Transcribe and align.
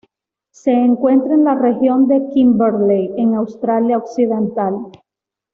Se 0.51 0.71
encuentra 0.71 1.35
en 1.35 1.43
la 1.43 1.53
región 1.53 2.07
de 2.07 2.27
Kimberley 2.33 3.13
en 3.17 3.35
Australia 3.35 3.99
Occidental. 3.99 4.73